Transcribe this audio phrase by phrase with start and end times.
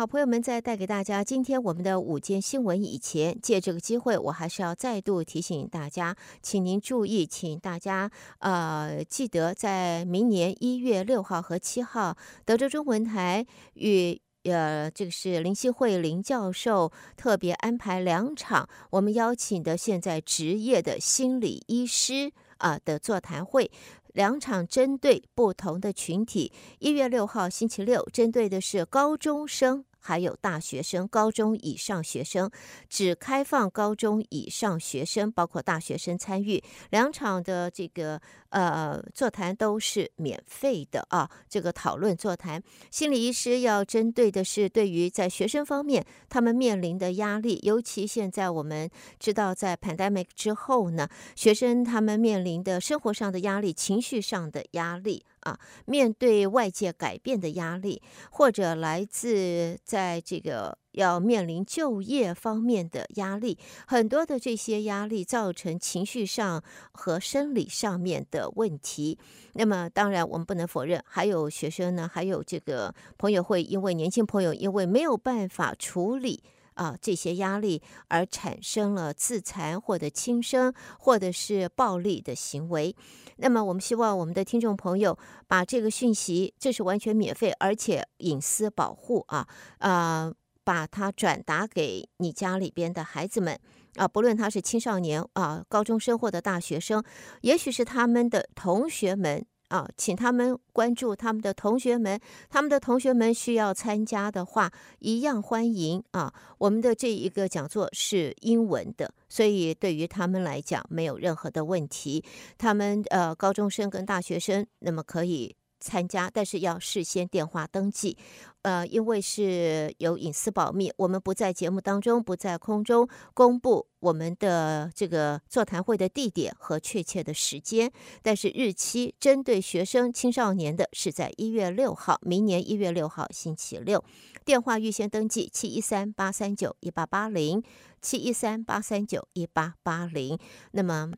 [0.00, 12.16] 好，朋友们，在带给大家今天我们的午间新闻以前，借这个机会，我还是要再度提醒大家，请您注意，请大家呃记得，在明年一月六号和七号，
[12.46, 23.70] 德州中文台与呃这个是林希慧林教授特别安排两场，我们邀请的现在职业的心理医师啊、的座谈会。
[24.14, 29.84] 两场针对不同的群体，一月六号星期六，针对的是高中生。
[30.00, 32.50] 还有大学生、高中以上学生，
[32.88, 36.62] 只开放高中以上学生，包括大学生参与。
[36.90, 41.30] 两场的这个呃座谈都是免费的啊。
[41.48, 55.24] 这个讨论座谈，心理医师要针对的是对于在学生方面他们面临的压力，尤其现在我们知道在 pandemic 之后呢，学生他们面临的生活上的压力、情绪上的压力。
[55.40, 69.18] 啊，面对外界改变的压力，或者来自在这个要面临就业方面的压力，很多的这些压力造成情绪上和生理上面的问题。
[69.54, 76.42] 那么，当然我们不能否认，还有学生呢，还有这个朋友会因为年轻朋友因为没有办法处理。
[76.80, 82.96] 啊，这些压力而产生了自残或者轻生，或者是暴力的行为。
[83.36, 89.46] 那么，我们希望我们的听众朋友把这个讯息，这是完全免费，而且隐私保护啊，
[89.80, 90.32] 呃，
[90.64, 93.60] 把它转达给你家里边的孩子们
[93.96, 97.04] 啊，不论他是青少年啊、高中生或者大学生，
[97.42, 99.44] 也许是他们的同学们。
[99.70, 106.32] 啊，请他们关注他们的同学们，他们的同学们需要参加的话，一样欢迎啊。
[106.58, 112.24] 我们的这一个讲座是英文的，所以对于他们来讲没有任何的问题。
[112.58, 115.56] 他们呃，高中生跟大学生，那么可以。
[115.80, 118.16] 参加，但是要事先电话登记，
[118.62, 127.90] 呃，因为是有隐私保密，我们不在节目当中，不在空中公布我们的这个座谈会的地点和确切的时间，
[128.22, 134.04] 但是日期针对学生青少年的是在一月六号，明年一月六号星期六，
[134.44, 137.62] 电话预先登记七一三八三九一八八零
[138.02, 140.38] 七一三八三九一八八零，
[140.72, 141.10] 那么。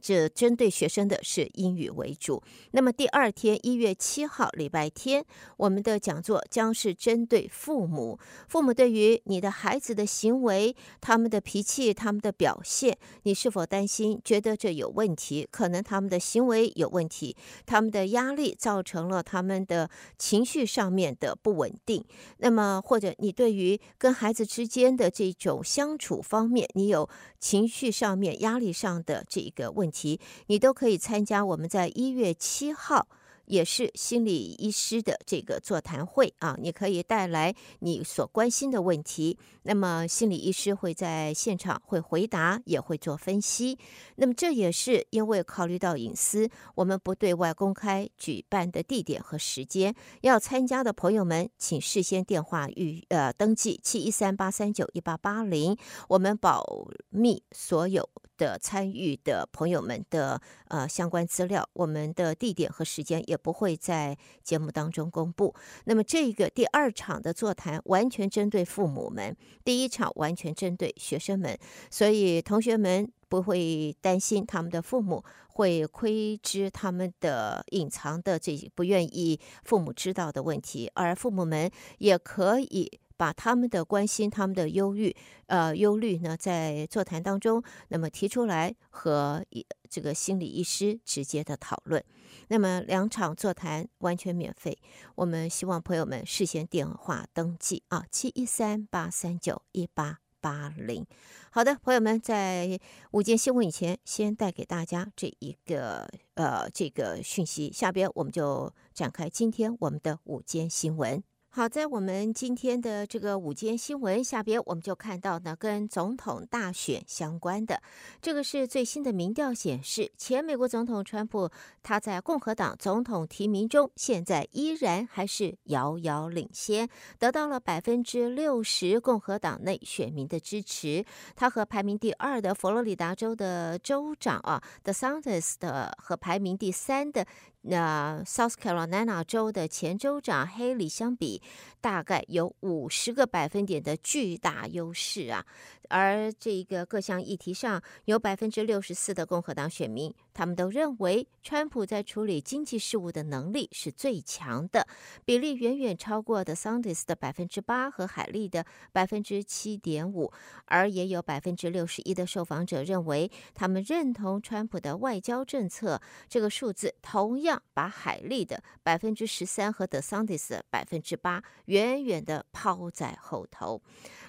[0.00, 2.42] 这针对学生的是英语为主。
[2.72, 5.24] 那么第二天一月七号礼拜天，
[5.56, 8.18] 我们的讲座将是针对父母。
[8.48, 14.20] 父母对于你的孩子的行为、他们的脾气、他们的表现，你是否担心？
[14.24, 15.48] 觉得这有问题？
[15.50, 17.34] 可能他们的行为有问题，
[17.66, 22.04] 他们的压力造成了他们的情绪上面的不稳定。
[22.38, 27.08] 那么或者你对于跟孩子之间的这种相处方面，你有
[27.38, 29.70] 情绪上面压力上的这个。
[29.80, 31.42] 问题，你都可以参加。
[31.42, 33.08] 我们在一月七号
[33.46, 39.36] 也是心理医师的这个座谈会啊，你可以带来你所关心的问题。
[39.62, 43.76] 那么心理医师会在现场会回答，也会做分析。
[44.16, 49.94] 那么这也是因为考虑到隐私，我们不对外公开举办的地点和时间。
[50.20, 55.76] 要参加的朋友们，请事先电话预呃登记七一三八三九一八八零，
[56.08, 56.64] 我们保
[57.10, 58.08] 密所有。
[58.40, 65.54] 的参与的朋友们的呃相关资料，我们的地点和时间也不会在节目当中公布。
[65.84, 71.58] 那么这个第二场的座谈完全针对父母们，第一场完全针对学生们，
[71.90, 82.90] 所以同学们不会担心他们的父母会窥知他们的隐藏的这不愿意父母知道的问题，而父母们也可以。
[83.20, 85.14] 把他们的关心、他们的忧郁、
[85.44, 89.44] 呃忧虑呢，在座谈当中，那么提出来和
[89.90, 92.02] 这个心理医师直接的讨论。
[92.48, 94.78] 那么两场座谈完全免费，
[95.16, 101.04] 我们希望朋友们事先电话登记啊，七一三八三九一八八零。
[101.50, 111.22] 好的，朋友们，在午间新闻以前，先带给大家这一个呃这个讯息，下边我们就展开今天我们的午间新闻。
[111.52, 117.82] 好，在我们今天的这个午间新闻下边，我们就看到呢，跟总统大选相关的，
[118.22, 121.50] 这个是最新的民调显示，前美国总统川普
[121.82, 126.88] 他在共和党总统提名中，现在依然还是遥遥领先，
[127.18, 131.04] 得到了百分之六十共和党内选民的支持。
[131.34, 137.26] 他和排名第二的佛罗里达州的州长啊，The s a n t e s 的和排名第三的。
[137.62, 141.39] 那 South Carolina 州的前州长黑里相比，
[141.80, 145.44] 大概有五十个百分点的巨大优势啊。
[145.90, 154.86] 而这个各项议题上，有百分之六十四的共和党选民他们都认为川普在处理经济事务的能力是最强的，
[155.24, 160.32] 比例远远超过的桑迪斯的百分之八和海利的百分之七点五，
[160.66, 166.00] 而也有百分之六十一的受访者认为他们认同川普的外交政策。
[166.28, 173.82] 这个数字同样把海利的百分之十三和德桑蒂斯的百分之八远远的抛在后头。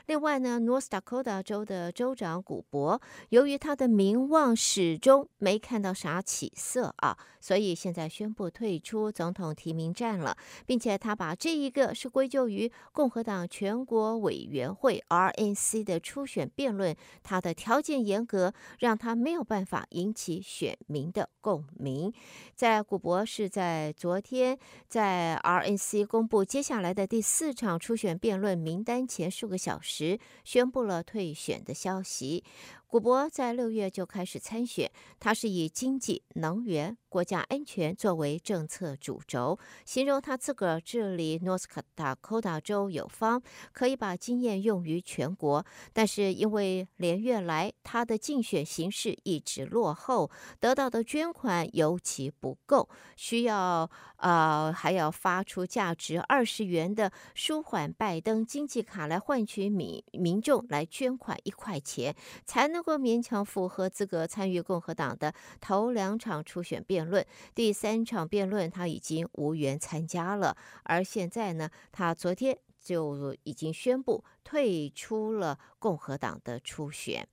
[0.07, 22.11] 另外呢，North Dakota 州的州长古博，由于他的名望始终没看到啥起色啊，所以现在宣布退出总统提名战了，并且他把这一个是归咎于共和党全国委员会 RNC 的初选辩论，他的条件严格，让他没有办法引起选民的共鸣。
[22.55, 24.57] 在古博是在昨天
[24.87, 30.00] 在 RNC 公布接下来的第四场初选辩论名单前数个小时。
[30.01, 32.43] 时宣布了退选的消息。
[32.91, 41.63] 古博在六月就开始参选，他是以经济、能源、国家安全作为政策主轴，形容他自个儿治理 North
[41.95, 43.41] Dakota 州有方，
[43.71, 45.65] 可以把经验用于全国。
[45.93, 50.29] 但是因为连月来他的竞选形势一直落后，
[50.59, 62.13] 得到的捐款尤其不够，需要呃还要发出价值二十元的舒缓拜登经济卡来换取民民众来捐款一块钱，
[62.43, 62.80] 才能。
[62.81, 67.23] 能够勉强符合资格参与共和党的头两场初选辩论，
[67.53, 70.57] 第三场辩论他已经无缘参加了。
[70.81, 77.27] 而现在呢，他昨天就已经宣布退出了共和党的初选。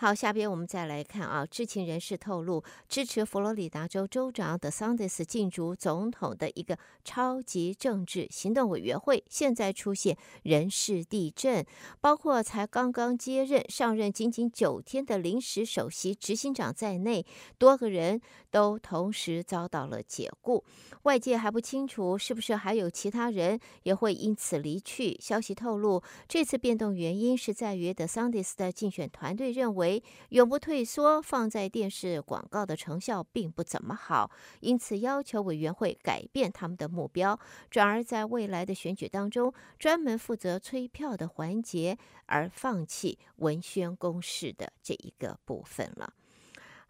[0.00, 11.66] 好，下边我们再来看啊，知情人士透露，支持佛罗里达州州长德桑蒂斯竞逐总统的一个超级政治行动委员会，现在出现人事地震，
[12.00, 17.26] 包括才刚刚接任上任仅仅九天的临时首席执行长在内，
[17.58, 18.20] 多个人
[18.52, 20.62] 都同时遭到了解雇。
[21.02, 25.18] 外界还不清楚是不是还有其他人也会因此离去。
[25.20, 29.87] 消息透露，这次变动原因是在于德桑蒂斯的竞选团队认为。
[30.30, 34.30] 永不退缩，放在电视广告的成效并不怎么好，
[34.60, 37.38] 因此要求委员会改变他们的目标，
[37.70, 41.96] 转而在未来的选举当中专门负责催票的环节，
[42.26, 46.12] 而放弃文宣公示的这一个部分了。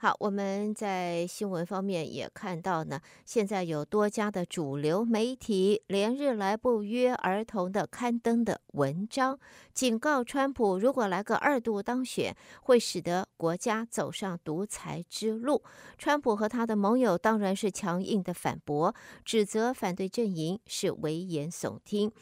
[0.00, 9.36] 好，我们在新闻方面也看到呢，现在有多家的主流媒体连日来不约而同的刊登的文章，
[9.74, 15.64] 警告川普，如果来个二度当选，会使得国家走上独裁之路。
[15.98, 18.94] 川普和他的盟友当然是强硬的反驳，
[19.24, 22.12] 指责反对阵营是危言耸听。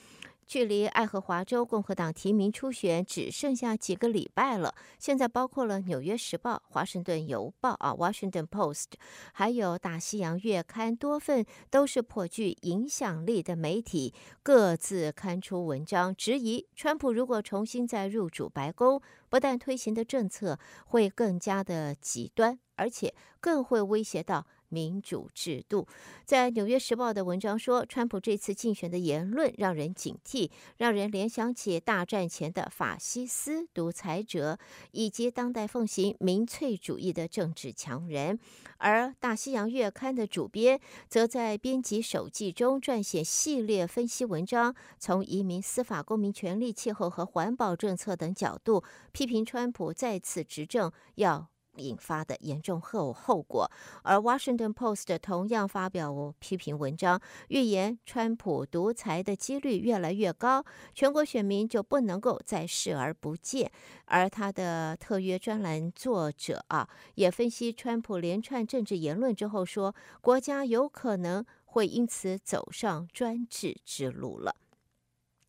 [0.47, 4.75] 距离爱荷华州共和党提名初选只剩下几个礼拜了。
[4.99, 8.85] 现在包括了《纽约时报》、《华盛顿邮报》啊，《Washington Post》，
[9.33, 14.15] 还有《大西洋月刊》，多份都是颇具影响力的媒体，
[14.45, 24.47] 各自刊出文章质疑川普如果重新再入主白宫，不但推行的政策会更加的极端，而且更会威胁到。
[24.69, 25.87] 民主制度，
[26.25, 34.59] 在《纽约时报》的文章说，川普这次竞选的言论让人警惕，让人联想起大战前的法西斯独裁者，
[34.93, 38.39] 以及当代奉行民粹主义的政治强人。
[38.79, 51.49] 而《大西洋月刊》的主编则在编辑手记中撰写系列分析文章，从移民、司法、公民权利、气候和环保政策等角度批评川普再次执政要。
[51.79, 53.71] 引发的严重后后果，
[54.03, 60.65] 而《Washington Post》同样发表批评文章，预言川普独裁的几率越来越高，
[60.95, 63.71] 全国选民就不能够再视而不见。
[64.07, 74.55] 而他的特约专栏作者啊，也分析川普连串政治言论之后说，国家有可能会因此走上专制之路了。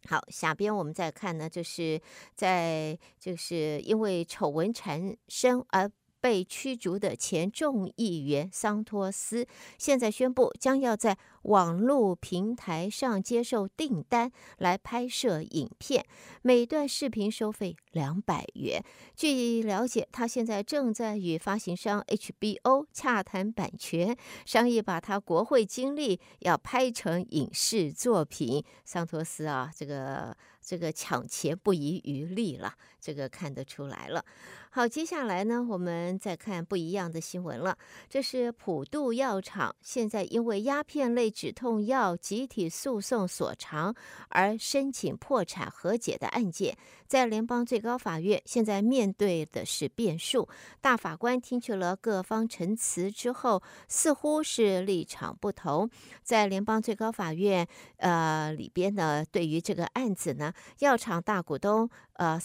[0.07, 2.01] 好，下边我们再看呢，就是
[2.33, 5.91] 在就是因为丑闻缠身而。
[6.27, 16.05] 被驱逐的前众议员桑托斯，现在宣布将要在网络平台上接受订单来拍摄影片，
[16.41, 18.83] 每段视频收费两百元。
[19.15, 28.65] 据了解，他现在正在与发行商 HBO 洽谈版权，商议把他国会经历要拍成影视作品。
[28.83, 30.35] 桑托斯啊，这个。
[30.67, 34.25] 这个抢钱不遗余力了，这个看得出来了。
[34.69, 37.75] 好，接下来呢，我们再看不一样的新闻了。
[38.09, 43.95] 这是普渡药厂现在因为鸦片类止痛药集体诉讼所长
[44.27, 50.47] 而申请破产和解的案件，在联邦最高法院现在面对的是辩诉。
[50.81, 55.89] 大法官听取了各方陈词之后，似乎是立场不同。
[56.21, 62.39] 在联邦最高法院呃里边呢，对于这个案子呢，药厂大股东呃。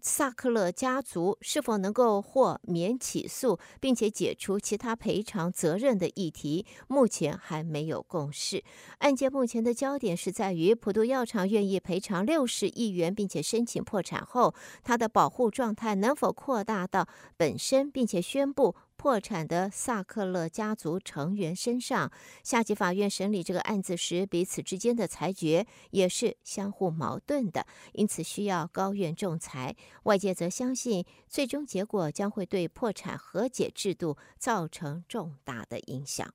[0.00, 8.62] 萨克勒家族是否能够获免起诉，并且解除其他赔偿责任的议题，目前还没有共识。
[8.98, 18.76] 案件目前的焦点是在于普渡药厂愿意赔偿六十亿元，并且申请破产后，它的保护状态能否扩大到本身，并且宣布。
[18.98, 22.10] 破产的萨克勒家族成员身上，
[22.42, 29.76] 下级法院审理这个案子时，彼此之间的裁决也是相互矛盾的，因此需要高院仲裁。
[30.02, 36.34] 外界则相信，最终结果将会对破产和解制度造成重大的影响。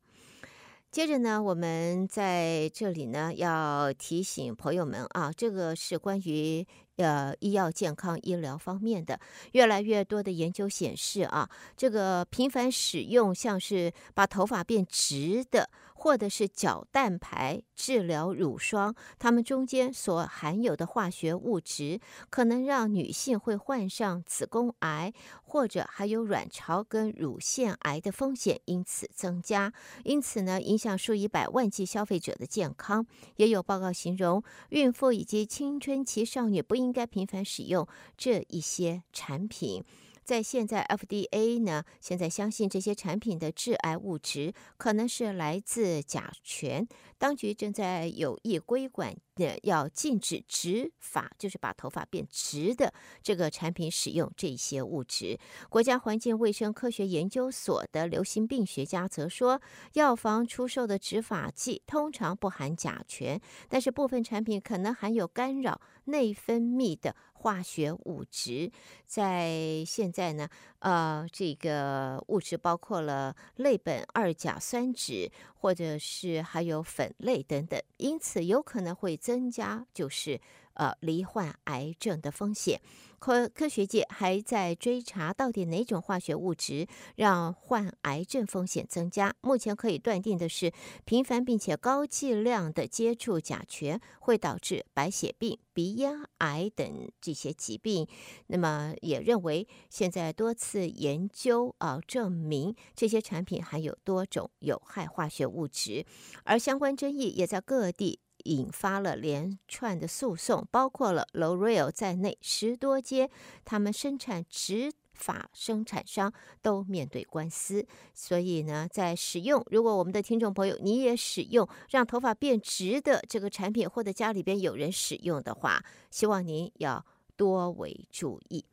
[0.94, 6.68] 接着呢，我们在这里呢要提醒朋友们啊，这个是关于。
[6.98, 9.20] 呃，医药健康医疗方面的
[9.54, 29.74] 越来越多的研究显示啊，这个频繁使用像是把头发变直的，或者是角蛋白治疗乳霜，它们中间所含有的化学物质，可能让女性会患上子宫癌，或者还有卵巢跟乳腺癌的风险因此增加。
[30.06, 33.06] 因此呢，影响数以百万计消费者的健康。
[33.36, 36.94] 也有报告形容，孕妇以及青春期少女不应。
[36.94, 39.84] 该频繁使用这一些产品。
[40.24, 46.88] 在现在，FDA 呢，现在相信这些产品的致癌物质可能是来自甲醛。
[47.18, 55.39] 当局正在有意规管，呃，要禁止植发，就是把头发变直的这个产品使用这些物质。
[55.70, 59.62] 国家环境卫生科学研究所的流行病学家则说，
[59.94, 63.39] 药房出售的植发剂通常不含甲醛，
[63.70, 67.16] 但是部分产品可能含有干扰内分泌的。
[67.44, 68.72] 化学物质
[69.06, 70.48] 在现在呢，
[70.80, 80.40] 呃，这个物质包括了类苯二甲酸酯，或者是还有粉类等等，因此有可能会增加就是
[80.74, 82.82] 呃罹患癌症的风险。
[83.20, 89.34] 科科学界还在追查到底哪种化学物质让患癌症风险增加。
[89.39, 90.74] 目前可以断定的是，
[91.06, 98.06] 频繁并且高剂量的接触甲醛会导致白血病、鼻咽癌等这些疾病。
[98.48, 106.06] 那么也认为，现在多次研究啊证明这些产品含有多种有害化学物质，
[106.44, 108.20] 而相关争议也在各地。
[108.44, 113.30] 引发了连串的诉讼，包括了 L'Oreal 在内十多间
[113.64, 117.86] 他们生产植发生产商都面对官司。
[118.14, 127.06] 所以呢，在使用，如果我们的听众朋友你也使用让头发变直的这个产品，或者家里边有人使用的话，希望您要
[127.38, 128.66] 多为注意。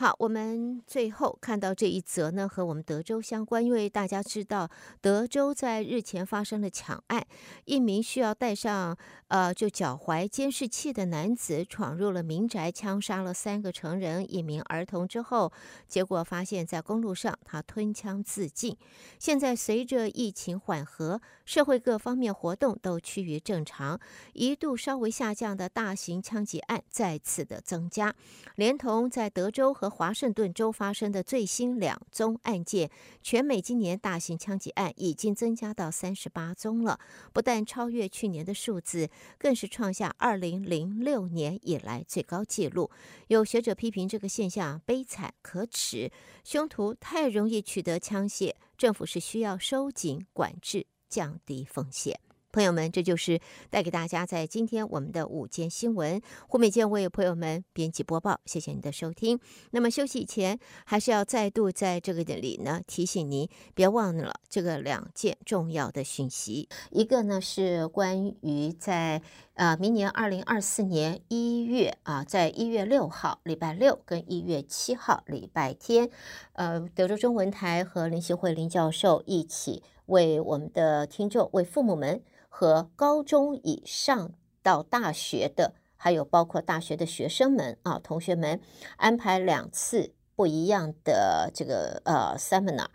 [0.00, 4.70] 好，我们最后看到这一则呢，和我们德州相关，因为大家知道
[5.02, 7.22] 德州在日前发生了抢案，
[7.66, 8.96] 一名需要戴上
[9.28, 15.52] 呃就脚踝监视器的男子闯入了民宅，枪杀了三个成人、一名儿童之后，
[15.86, 18.74] 结果发现在公路上他吞枪自尽。
[19.18, 24.00] 现在随着疫情缓和，社会各方面活动都趋于正常，
[24.32, 28.14] 一度稍微下降的大型枪击案再次的增加，
[28.56, 32.90] 连同在德州和华盛顿州发生的最新两宗案件，
[33.22, 37.00] 全美今年大型枪击案已经增加到三十八宗了，
[37.32, 42.90] 不但超越去年的数字，更是创下二零零六年以来最高纪录。
[43.26, 46.10] 有学者批评这个现象悲惨可耻，
[46.44, 52.18] 凶徒太容易取得枪械，政府是需要收紧管制，降低风险。
[52.52, 53.40] 朋友们，这就是
[53.70, 56.20] 带给大家在今天我们的午间新闻。
[56.48, 59.38] 胡美健为朋友们编辑播报，谢谢您的收听。
[59.70, 66.68] 那么休息前，还是要再度在这个里呢提醒您，别忘了这个两件重要的讯息。
[66.90, 69.22] 一个呢是关于在
[69.60, 76.08] 呃明年二零二四年一月啊，在一月六号礼拜六跟一月七号礼拜天，
[76.54, 82.22] 呃，德州中文台和林秀慧林教授一起为我们的听众、为父母们。
[82.52, 88.60] 和高中以上到大学的，还有包括大学的学生们啊，同学们
[88.96, 92.88] 安排两次不一样的这个呃 seminar，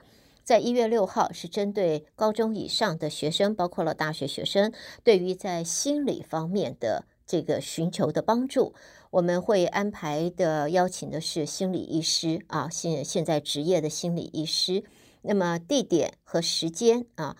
[0.45, 4.71] 在一月六号是针对高中以上的学生，包括了大学学生，
[5.03, 8.75] 对于在心理方面的这个寻求的帮助。
[9.09, 14.83] 我们会安排的邀请的是心理医师啊，现现在职业的心理医师。
[15.23, 17.35] 那么地点和时间啊，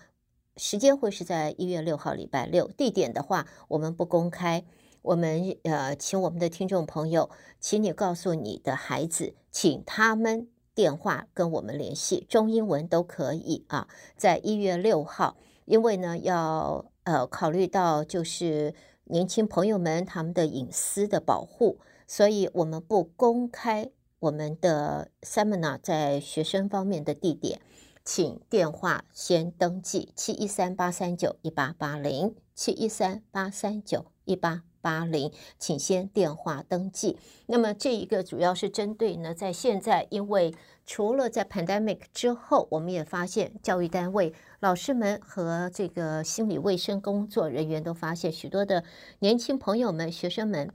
[0.56, 4.64] 时间会是在一月六号礼拜六，地点的话我们不公开。
[5.02, 13.88] 我们呃，请我们的听众朋友，请你告诉你的孩子，请他们电话跟我们联系，中英文都可以啊。
[14.14, 27.58] 在一月六号，因为呢要呃考虑到就是年轻朋友们他们的隐私的保护，所以我们不公开我们的 seminar 在学生方面的地点，
[28.04, 34.64] 请电话先登记七一三八三九一八八零七一三八三九一八。
[34.86, 37.18] 八零，请先电话登记。
[37.46, 40.54] 那么这一个主要是针对呢，在现在，因为
[40.86, 48.84] 除了在 pandemic 之后，我们也发现教育单位、老师们和这个心理卫生工作人员都发现许多的
[49.18, 50.70] 年轻朋友们、学生们，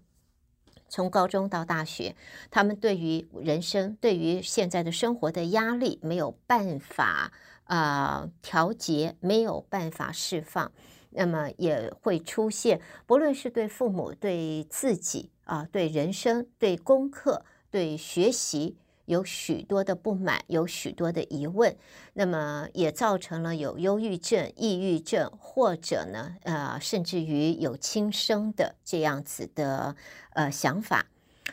[0.90, 2.14] 从高中到大学，
[2.50, 7.32] 他们对于人生、对于现在的生活的压力没有办法
[7.64, 10.74] 啊、调节，没有办法释放。
[11.12, 21.76] 那么也会出现，不论是对父母、对自己啊、对人生、对功课、对学习，有许多的不满，有许多的疑问。
[22.14, 29.96] 那么也造成了有忧郁症、抑郁症，或者呢，呃，甚至于有轻生的这样子的
[30.34, 31.08] 呃想法。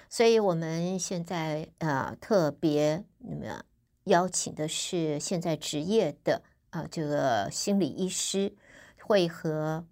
[0.09, 3.65] 所以我们现在呃特别那么
[4.05, 8.53] 邀请的是现在职业的啊、呃、这个心理医师。
[9.09, 9.87] 会和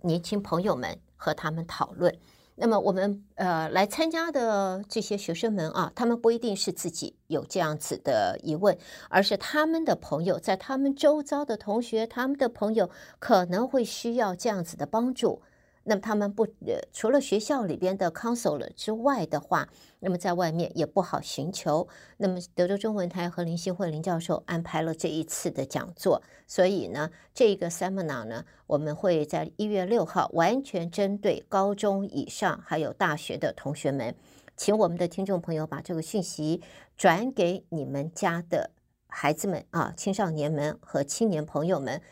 [0.00, 2.18] 年轻朋友们和他们讨论。
[2.54, 8.78] 那么我们呃来参加的这些学生们啊，他们不一定是自己有这样子的疑问，
[9.10, 15.42] 而是他们的朋友，在他们周遭的同学，他们的朋友可能会需要这样子的帮助。
[15.88, 19.68] 那么他们不呃，除了学校里边的 counselor 之外的话，
[20.00, 21.86] 那么在外面也不好寻求。
[22.16, 34.12] 那么德州中文台和林信惠林教授安排了这一次的讲座，所以呢，这个 seminar 呢，我们会在一月六号完全针对高中以上还有大学的同学们，
[34.56, 36.60] 请我们的听众朋友把这个讯息
[36.96, 38.72] 转给你们家的
[39.06, 42.02] 孩子们啊，青少年们和青年朋友们。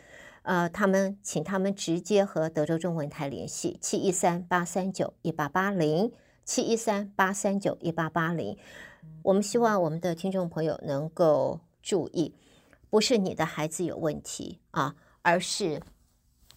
[0.45, 6.13] 呃，他们请他们直接和德州中文台联系，七一三八三九一八八零，
[6.45, 8.59] 七一三八三九一八八零。
[9.23, 12.35] 我们希望我们的听众朋友能够注意，
[12.91, 15.81] 不是你的孩子有问题啊，而是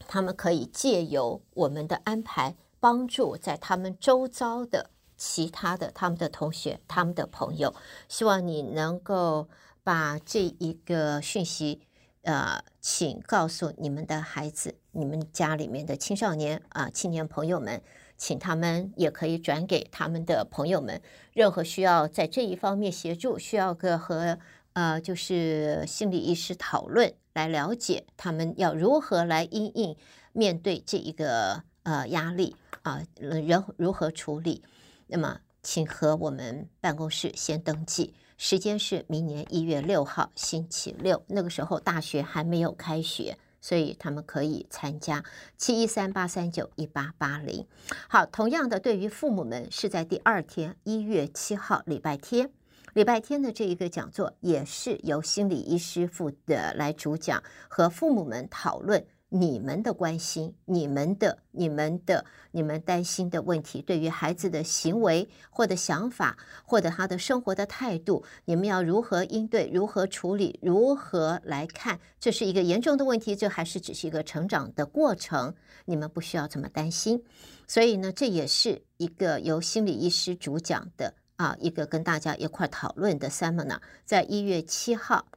[0.06, 7.74] 他们可以借由我们的安排，帮助在他们周遭的其他的他们的同学、他们的朋友。
[8.10, 9.48] 希望你能够
[9.82, 11.87] 把这一个讯息。
[12.28, 17.82] 呃，请告诉你们的孩子，你们家里面的青少年啊、青年朋友们，
[18.18, 21.02] 请他们也可以转给他们的朋友们。
[21.32, 24.38] 任何需要在这一方面协助，需要个和
[24.74, 29.96] 呃，就是心理医师讨论，来了解他们要如何来因应
[30.34, 34.62] 面对这一个呃压力啊，人、如何处理。
[35.08, 38.14] 那么，请和我们办公室先登记。
[38.38, 45.24] 时间是明年一月六号星期六，那个时候大学还没有开学，所以他们可以参加
[45.58, 47.66] 七一三八三九一八八零。
[48.08, 52.52] 好，同样的，对于父母们是在第二天一月七号礼拜天，
[52.94, 59.04] 礼拜天的这一个讲座也是由心理医师负责来主讲，和父母们讨论。
[59.30, 69.70] 你们的关心，你们的、你们的、你们担心的问题，对于孩子的行为或者想法，或者他的生活的态度，你们要如何应对？
[69.74, 70.58] 如何处理？
[70.62, 72.00] 如何来看？
[72.20, 75.54] 这是一个严重的问题，这还是只是一个成长的过程？
[75.84, 77.22] 你们不需要这么担心。
[77.68, 85.28] 所以呢，这也是一个由心理医师主讲的啊，一个跟大家一块讨论的 seminar，在一月七号。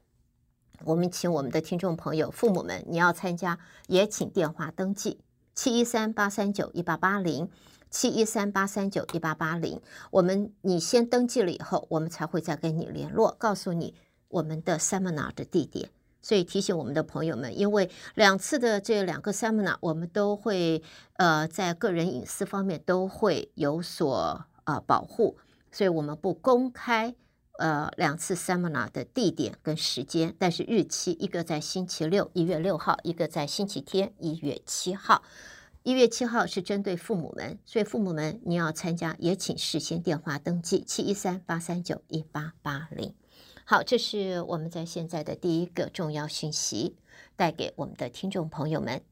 [0.85, 5.21] 我们请我们的听众朋友、父母们，你要参加也请电话登记
[5.55, 7.51] 七一三八三九一八八零
[7.91, 9.81] 七一三八三九一八八零。
[10.11, 13.95] 我们你先登记了以后，我们才会再跟你联络，告诉你
[14.29, 15.91] 我们的 seminar 的地点。
[16.23, 20.83] 所以提醒我们的朋友们，因为两次的这两个 seminar，我们都会
[21.15, 25.37] 呃在个人隐私方面都会有所呃保护，
[25.73, 27.15] 所以我们不公开。
[27.61, 35.23] 呃，两次 seminar 的地点跟时间，但是日期一个在星期六一月六号，一个在星期天一月七号。
[35.83, 43.13] 一月七号是针对父母们，所以父母们你要参加，也请事先电话登记七一三八三九一八八零。
[43.67, 46.97] 好，这是我们在现在的第一个重要讯息，
[47.37, 49.03] 带给我们的听众朋友们。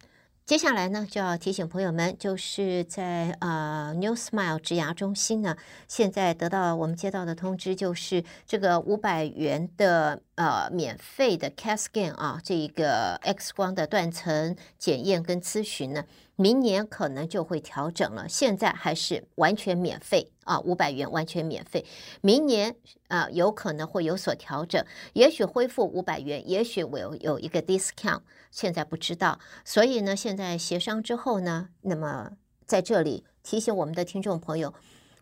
[0.48, 5.54] 接下来呢，就要提醒朋友们，就是在呃 New Smile 植牙中心呢，
[5.86, 16.06] 现在得到我们接到的通知，就是这个五百元的呃免费的 CAT Scan 啊，这一个 X 光的断层检验跟咨询呢。
[16.40, 21.84] 明年可能就会调整了，现在还是完全免费啊，五百元完全免费。
[22.20, 22.76] 明年
[23.08, 28.20] 啊，有可能会有所调整，也许恢复五百元，也许我有有一个 discount，
[28.52, 29.40] 现在不知道。
[29.64, 32.30] 所以呢，现在协商之后呢，那么
[32.64, 34.72] 在这里提醒我们的听众朋友，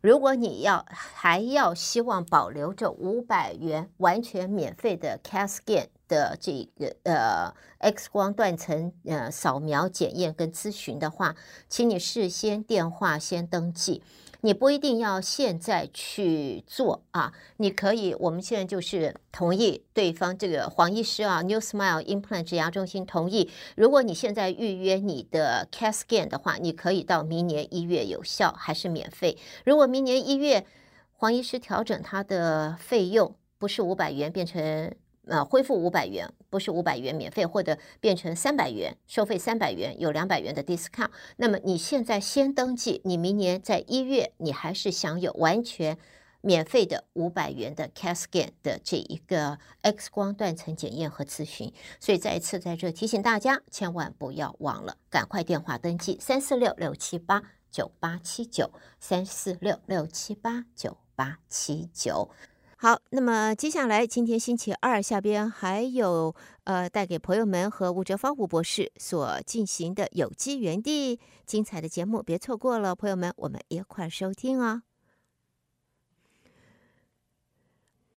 [0.02, 5.86] 如果你要还要希望保留这五百元完全免费的 CAT scan。
[6.08, 11.34] 的这个呃 X 光断层呃扫描检验跟咨询的话，
[11.68, 14.02] 请你事先电话先登记，
[14.40, 29.36] 你不一定要现在去做啊，你可以，我们现在就是同意对方这个黄医师啊，New Smile Implant 植牙中心同意，如果你现在预约你的 CAT scan 的话，你可以到明年一月有效，还是免费。
[29.64, 30.64] 如果明年一月
[31.12, 34.94] 黄医师调整他的费用，不是五百元变成。
[35.26, 41.10] 呃，恢复五百元，不是五百元免费，或者变成三百元，收费三百元，有两百元的 discount。
[41.36, 45.98] 那么你现在先登记，你明年在一月，你还是享有完全
[46.42, 51.72] 免费的五百元的 CAT scan 的这一个 X 光断层检验和咨询。
[51.98, 62.30] 所以再一次在这提醒大家，千万不要忘了，赶快电话登记三四六六七八九八七九三四六六七八九八七九。
[62.78, 66.34] 好，那么接下来今天星期二下边还有
[66.64, 74.82] 呃带给朋友们和吴哲芳吴博士所进行的有机园地精彩的节目，别错过了，朋友们，我们一块儿收听哦。